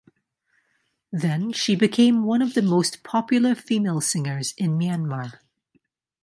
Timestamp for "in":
4.57-4.71